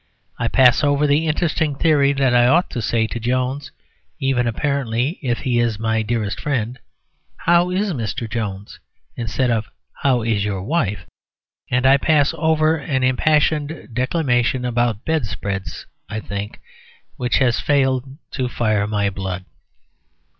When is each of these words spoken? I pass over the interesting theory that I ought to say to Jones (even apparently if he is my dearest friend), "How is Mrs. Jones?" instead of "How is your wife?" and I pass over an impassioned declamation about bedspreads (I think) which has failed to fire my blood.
I 0.39 0.47
pass 0.47 0.83
over 0.83 1.05
the 1.05 1.27
interesting 1.27 1.75
theory 1.75 2.11
that 2.11 2.33
I 2.33 2.47
ought 2.47 2.71
to 2.71 2.81
say 2.81 3.05
to 3.05 3.19
Jones 3.19 3.71
(even 4.17 4.47
apparently 4.47 5.19
if 5.21 5.41
he 5.41 5.59
is 5.59 5.77
my 5.77 6.01
dearest 6.01 6.39
friend), 6.39 6.79
"How 7.37 7.69
is 7.69 7.93
Mrs. 7.93 8.27
Jones?" 8.31 8.79
instead 9.15 9.51
of 9.51 9.69
"How 10.01 10.23
is 10.23 10.43
your 10.43 10.63
wife?" 10.63 11.05
and 11.69 11.85
I 11.85 11.97
pass 11.97 12.33
over 12.35 12.77
an 12.77 13.03
impassioned 13.03 13.89
declamation 13.93 14.65
about 14.65 15.05
bedspreads 15.05 15.85
(I 16.09 16.19
think) 16.19 16.59
which 17.17 17.35
has 17.37 17.59
failed 17.59 18.17
to 18.31 18.49
fire 18.49 18.87
my 18.87 19.11
blood. 19.11 19.45